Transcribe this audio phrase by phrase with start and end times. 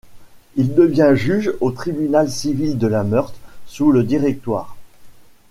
[0.55, 3.35] Il devient juge au tribunal civil de la Meurthe
[3.67, 4.75] sous le Directoire.